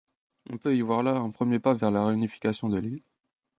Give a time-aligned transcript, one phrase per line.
[0.49, 3.01] On peut y voir là un premier pas vers la réunification de l'île.